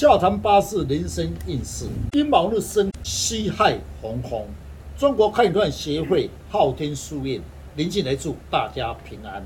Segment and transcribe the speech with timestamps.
[0.00, 4.48] 下谈八字人生运势，丁卯日生西亥红红。
[4.96, 7.38] 中国看断协会昊天书院
[7.76, 9.44] 林进来祝大家平安。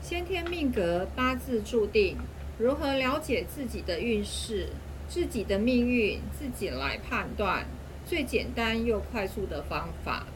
[0.00, 2.16] 先天命格八字注定，
[2.56, 4.68] 如何了解自己的运势、
[5.08, 7.66] 自己的命运，自己来判断，
[8.06, 10.28] 最简单又快速的方法。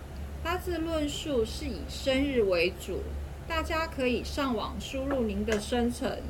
[0.42, 2.98] 八字论述是以生日为主，
[3.46, 6.20] 大家可以上网输入您的生辰，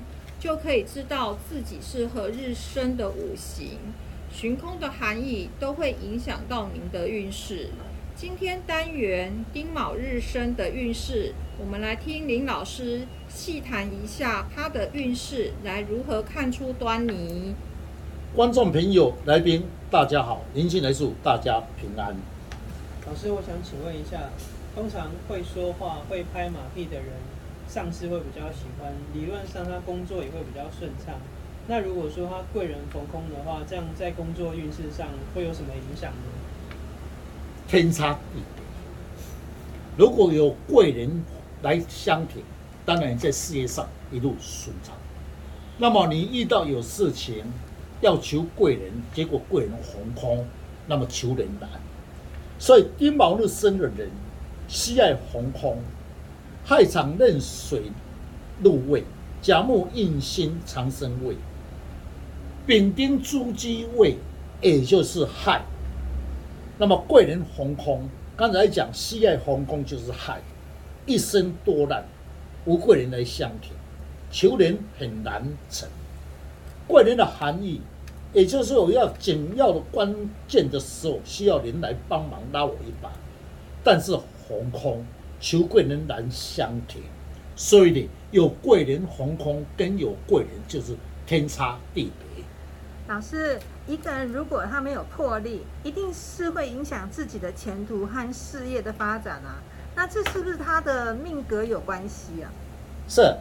[0.41, 3.77] 就可以知道自己是何日生的五行、
[4.33, 7.69] 旬空的含义，都会影响到您的运势。
[8.17, 17.55] 今天单元丁卯日生的运势，我们来听林老师细谈一下他的运势，来如何看出端倪。
[18.34, 22.17] 观众朋友、来宾，大家好，林进来祝大家平安。
[23.07, 24.31] 老师，我想请问一下，
[24.75, 27.09] 通常会说话、会拍马屁的人，
[27.73, 31.15] 上司会比较喜欢，理论上他工作也会比较顺畅。
[31.69, 36.75] 那如果说他贵人逢空的话，这样在工作运势上会有什么影响呢？
[37.69, 38.64] 天差地别。
[39.97, 41.22] 如果有贵人
[41.62, 42.42] 来相挺，
[42.84, 44.97] 当然在事业上一路顺畅。
[45.78, 47.45] 那么你遇到有事情
[48.00, 50.45] 要求贵人，结果贵人红空，
[50.89, 51.70] 那么求人难。
[52.58, 54.11] 所以丁卯日生的人，
[54.67, 55.78] 喜爱红空，
[56.71, 57.91] 亥场壬水
[58.63, 59.03] 入位，
[59.43, 61.35] 甲木印星长生位，
[62.65, 64.17] 丙丁朱鸡位，
[64.63, 65.63] 也就是亥。
[66.79, 70.41] 那么贵人红空，刚才讲西爱红空就是亥，
[71.07, 72.05] 一生多难，
[72.65, 73.73] 无贵人来相挺，
[74.31, 75.89] 求人很难成。
[76.87, 77.81] 贵人的含义，
[78.33, 80.15] 也就是我要紧要的关
[80.47, 83.11] 键的时候，需要人来帮忙拉我一把。
[83.83, 85.05] 但是红空
[85.41, 87.02] 求贵人难相挺，
[87.56, 90.94] 所以呢，有贵人红空跟有贵人就是
[91.27, 92.44] 天差地别。
[93.08, 99.62] 老师，一个人如果他没有魄力，一定是会影响自己的前途和事业的发展啊。
[99.96, 102.52] 那这是不是他的命格有关系啊？
[103.08, 103.34] 是，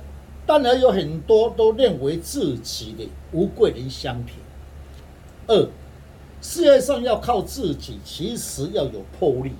[0.47, 4.37] 当然有很多都认为自己的无贵人相挺。
[5.45, 5.69] 二，
[6.41, 9.51] 事业上要靠自己，其实要有魄力，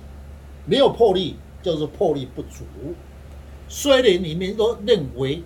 [0.66, 2.64] 没有魄力就是魄力不足。
[3.68, 5.42] 虽然你们都认为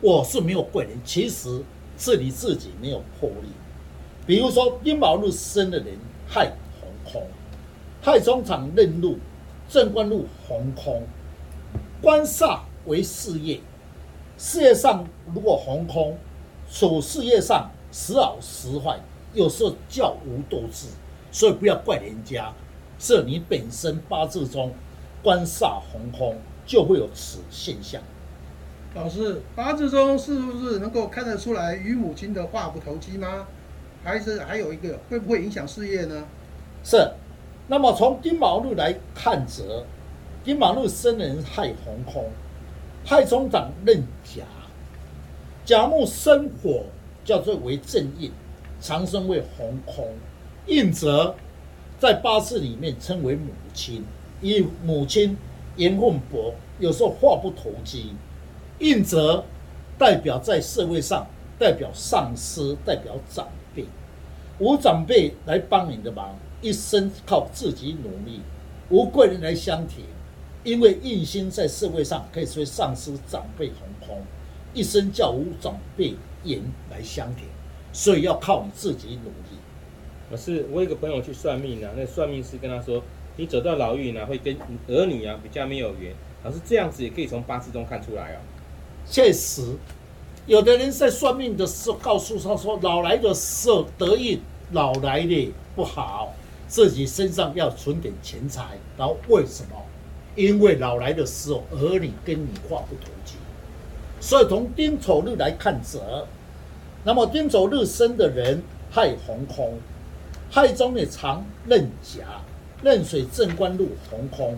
[0.00, 1.62] 我是没有贵人，其实
[1.96, 3.48] 是你自己没有魄力。
[4.26, 5.96] 比如说丁卯日生的人，
[6.26, 7.26] 害红空，
[8.02, 9.18] 亥中场任禄，
[9.68, 11.02] 正官路红空，
[12.02, 13.60] 官煞为事业，
[14.36, 16.18] 事业上如果红空，
[16.70, 18.98] 处事业上时好时坏，
[19.32, 20.88] 有时候较无斗志，
[21.32, 22.52] 所以不要怪人家，
[22.98, 24.72] 是你本身八字中
[25.26, 28.00] 官煞红空，就会有此现象。
[28.94, 33.48] 老师，八字中是不是能够看得出来与母亲的话不投机吗？
[34.04, 36.22] 还是还有一个会不会影响事业呢？
[36.84, 37.10] 是，
[37.66, 39.84] 那么从丁卯日来看则，
[40.44, 42.30] 丁卯日生人亥红空，
[43.04, 44.44] 亥中长任甲，
[45.64, 46.84] 甲木生火，
[47.24, 48.30] 叫做为正印，
[48.80, 50.06] 长生为红空，
[50.66, 51.34] 印则
[51.98, 54.04] 在八字里面称为母亲，
[54.40, 55.36] 以母亲
[55.76, 58.12] 言混薄，有时候话不投机，
[58.78, 59.44] 应则
[59.98, 61.26] 代表在社会上
[61.58, 63.84] 代表上司，代表长辈。
[64.58, 68.40] 无长辈来帮你的忙，一生靠自己努力；
[68.88, 70.04] 无贵人来相挺，
[70.64, 74.22] 因为印星在社会上可以说上司长辈红空，
[74.72, 76.60] 一生叫无长辈言
[76.90, 77.44] 来相挺，
[77.92, 79.58] 所以要靠你自己努力。
[80.30, 83.02] 老师，我有个朋友去算命呢，那算命师跟他说，
[83.36, 84.56] 你走到牢狱呢，会跟
[84.88, 86.14] 儿女啊比较没有缘。
[86.44, 88.38] 老师这样子也可以从八字中看出来哦。
[89.08, 89.62] 确实。
[90.46, 96.32] 有的人在算命的时候告诉他说：“老来的时候得意，老来的不好，
[96.68, 99.76] 自己身上要存点钱财。”然后为什么？
[100.36, 103.34] 因为老来的时候儿女跟你话不投机。
[104.20, 106.24] 所以从丁丑日来看则，
[107.02, 109.80] 那么丁丑日生的人亥红空，
[110.48, 112.24] 亥中的常任甲，
[112.82, 114.56] 壬水正官路红空，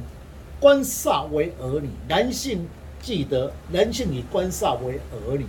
[0.59, 1.89] 官煞为儿女。
[2.09, 2.67] 男性
[3.01, 5.47] 记得，男性以官煞为儿女。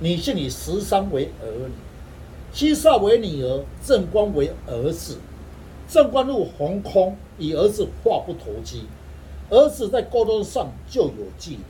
[0.00, 1.72] 女性以十三为儿女，
[2.52, 5.18] 七煞为女儿，正官为儿子。
[5.88, 8.84] 正官入红空，以儿子话不投机，
[9.50, 11.60] 儿子在沟通上就有距离。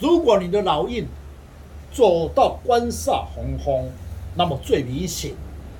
[0.00, 1.06] 如果你的老印
[1.92, 3.90] 走到官煞红空，
[4.36, 5.32] 那么最明显，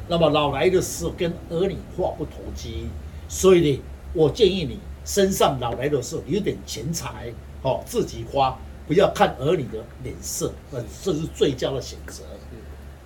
[0.06, 2.88] 那么老来的时候跟儿女话不投机。
[3.34, 3.82] 所以呢，
[4.12, 7.32] 我建议你身上老来的时候有点钱财，
[7.62, 8.56] 哦，自己花。
[8.86, 12.22] 不要看儿女的脸色，呃，这是最佳的选择。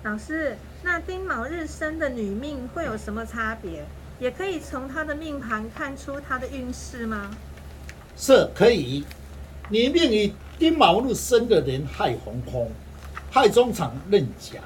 [0.03, 3.83] 老师，那丁卯日生的女命会有什么差别？
[4.19, 7.31] 也可以从她的命盘看出她的运势吗？
[8.15, 9.03] 是可以。
[9.69, 12.69] 你命以丁卯日生的人亥红空，
[13.31, 14.59] 亥中场任甲，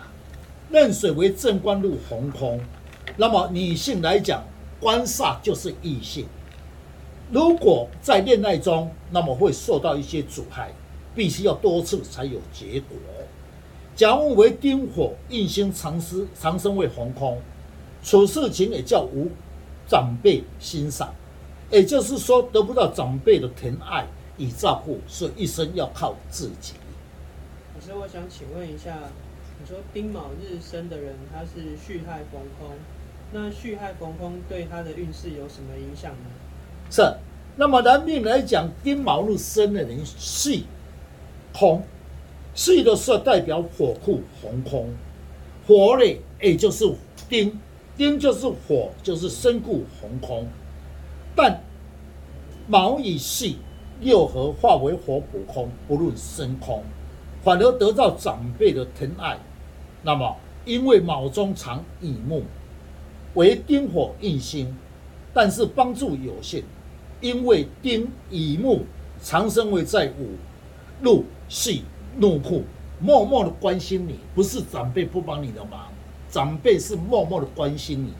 [0.71, 2.59] 壬水为正官入红空。
[3.15, 4.43] 那么女性来讲，
[4.83, 6.27] 官煞就是异性。
[7.31, 10.73] 如果在恋爱中，那么会受到一些阻碍，
[11.15, 12.97] 必须要多次才有结果。
[13.95, 17.41] 甲木为丁火，印星长生长生为红空，
[18.03, 19.29] 处事情也叫无
[19.87, 21.15] 长辈欣赏，
[21.71, 24.05] 也就是说得不到长辈的疼爱
[24.37, 26.73] 与照顾，所以一生要靠自己。
[27.73, 28.97] 老师，我想请问一下，
[29.59, 32.75] 你说丁卯日生的人他是戌亥逢空，
[33.33, 36.29] 那戌亥逢空对他的运势有什么影响呢？
[36.91, 37.01] 是，
[37.55, 40.65] 那么男命来讲，丁卯日生的人戌
[41.51, 41.81] 空，
[42.53, 44.93] 戌的时候代表火库红空，
[45.67, 46.85] 火嘞，也就是
[47.27, 47.59] 丁，
[47.97, 50.47] 丁就是火，就是身故红空，
[51.35, 51.59] 但
[52.67, 53.57] 卯以戌
[53.99, 56.83] 六合化为火补空，不论生空，
[57.43, 59.39] 反而得到长辈的疼爱。
[60.03, 60.35] 那么，
[60.65, 62.43] 因为卯中藏乙木，
[63.35, 64.75] 为丁火印星，
[65.33, 66.63] 但是帮助有限，
[67.21, 68.85] 因为丁乙木
[69.21, 70.35] 长生为在午，
[71.01, 71.83] 入系
[72.17, 72.63] 怒库，
[72.99, 75.91] 默默的关心你，不是长辈不帮你的忙，
[76.29, 78.13] 长辈是默默的关心你。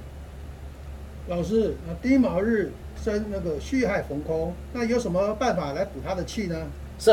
[1.27, 6.68] 老师，那丁卯日生那个戌亥逢空，那有什么办法来补他的气呢？
[7.00, 7.12] 是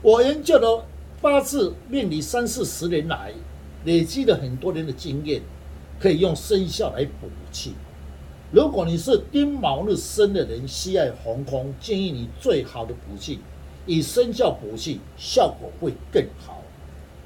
[0.00, 0.84] 我研究了
[1.20, 3.32] 八字命理三四十年来，
[3.84, 5.42] 累积了很多年的经验，
[6.00, 7.74] 可以用生肖来补气。
[8.50, 13.40] 如果你是丁卯日生的人，喜爱红空，建议你最好的补气，
[13.84, 16.62] 以生肖补气，效果会更好。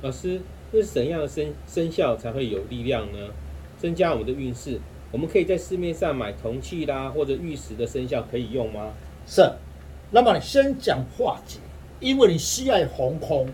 [0.01, 0.41] 老师，
[0.73, 3.19] 那是怎样的生生肖才会有力量呢？
[3.79, 4.81] 增加我们的运势，
[5.11, 8.93] 我们可以在市面上买铜器啦或者玉石的生肖可以用吗？
[9.27, 9.49] 是，
[10.11, 11.59] 那么你先讲化解，
[12.01, 13.49] 因为你喜爱红空，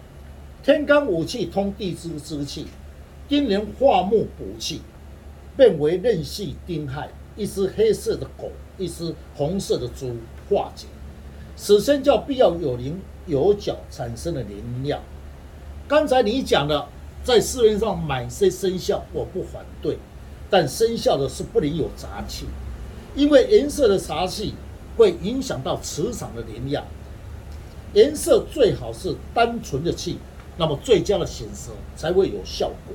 [0.63, 2.67] 天干五气通地支之气，
[3.29, 4.81] 丁年化木补气，
[5.59, 10.15] 变为任系丁亥，一只黑色的狗，一只红色的猪
[10.49, 10.87] 化解，
[11.57, 15.01] 此生叫必要有灵有角产生的能量。
[15.89, 16.87] 刚才你讲的，
[17.25, 19.99] 在市面上买些生肖，我不反对，
[20.49, 22.47] 但生肖的是不能有杂气，
[23.17, 24.55] 因为颜色的杂气
[24.97, 26.85] 会影响到磁场的灵量。
[27.95, 30.19] 颜色最好是单纯的气，
[30.57, 32.95] 那么最佳的选择才会有效果。